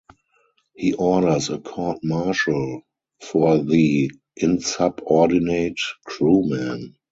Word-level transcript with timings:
He 0.73 0.93
orders 0.93 1.51
a 1.51 1.59
court-martial 1.59 2.81
for 3.23 3.59
the 3.63 4.09
insubordinate 4.35 5.77
crewman! 6.07 6.95